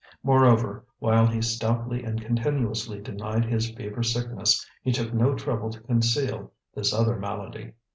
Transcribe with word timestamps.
Moreover, 0.23 0.83
while 0.97 1.27
he 1.27 1.43
stoutly 1.43 2.03
and 2.03 2.19
continuously 2.19 2.99
denied 2.99 3.45
his 3.45 3.69
fever 3.69 4.01
sickness, 4.01 4.65
he 4.81 4.91
took 4.91 5.13
no 5.13 5.35
trouble 5.35 5.69
to 5.69 5.79
conceal 5.81 6.51
this 6.73 6.91
other 6.91 7.17
malady. 7.17 7.73